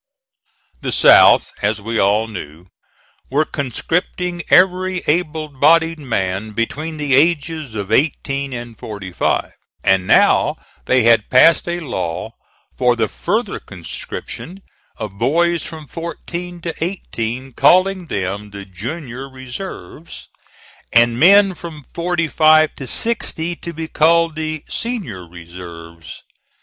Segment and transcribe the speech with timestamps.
[0.79, 2.65] The South, as we all knew,
[3.29, 9.51] were conscripting every able bodied man between the ages of eighteen and forty five;
[9.83, 12.31] and now they had passed a law
[12.75, 14.63] for the further conscription
[14.97, 20.29] of boys from fourteen to eighteen, calling them the junior reserves,
[20.91, 26.23] and men from forty five to sixty to be called the senior reserves.